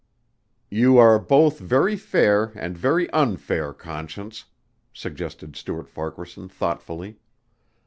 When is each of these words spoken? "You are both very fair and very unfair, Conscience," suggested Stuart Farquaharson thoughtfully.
"You 0.71 0.97
are 0.97 1.19
both 1.19 1.59
very 1.59 1.95
fair 1.95 2.53
and 2.55 2.75
very 2.75 3.07
unfair, 3.11 3.71
Conscience," 3.71 4.45
suggested 4.95 5.55
Stuart 5.55 5.87
Farquaharson 5.87 6.49
thoughtfully. 6.49 7.19